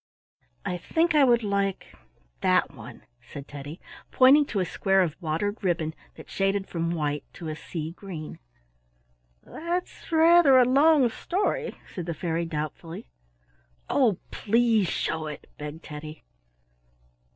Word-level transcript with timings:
"I 0.65 0.79
think 0.79 1.13
I 1.13 1.23
would 1.23 1.43
like 1.43 1.95
that 2.41 2.71
one," 2.71 3.03
said 3.21 3.47
Teddy, 3.47 3.79
pointing 4.09 4.45
to 4.47 4.59
a 4.59 4.65
square 4.65 5.03
of 5.03 5.15
watered 5.21 5.63
ribbon 5.63 5.93
that 6.15 6.27
shaded 6.27 6.67
from 6.67 6.89
white 6.95 7.23
to 7.33 7.49
a 7.49 7.55
sea 7.55 7.91
green. 7.91 8.39
"That's 9.43 10.11
rather 10.11 10.57
a 10.57 10.65
long 10.65 11.07
story," 11.11 11.77
said 11.93 12.07
the 12.07 12.15
fairy, 12.15 12.45
doubtfully. 12.45 13.05
"Oh, 13.91 14.17
please 14.31 14.87
show 14.87 15.27
it!" 15.27 15.45
begged 15.59 15.83
Teddy. 15.83 16.23